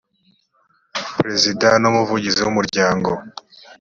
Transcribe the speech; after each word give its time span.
perezida 1.17 1.67
n 1.81 1.83
umuvugizi 1.89 2.41
w 2.43 2.49
umuryango 2.53 3.11